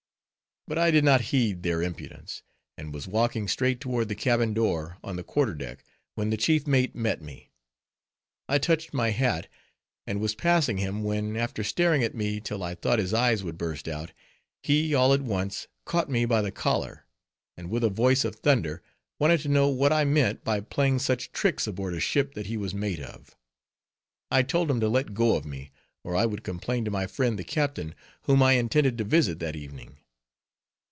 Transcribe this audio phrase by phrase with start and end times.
[0.67, 2.43] But I did not heed their impudence,
[2.77, 6.67] and was walking straight toward the cabin door on the quarter deck, when the chief
[6.67, 7.49] mate met me.
[8.47, 9.47] I touched my hat,
[10.05, 13.57] and was passing him, when, after staring at me till I thought his eyes would
[13.57, 14.13] burst out,
[14.61, 17.05] he all at once caught me by the collar,
[17.57, 18.83] and with a voice of thunder,
[19.19, 22.55] wanted to know what I meant by playing such tricks aboard a ship that he
[22.55, 23.35] was mate of?
[24.29, 25.71] I told him to let go of me,
[26.03, 29.55] or I would complain to my friend the captain, whom I intended to visit that
[29.55, 29.97] evening.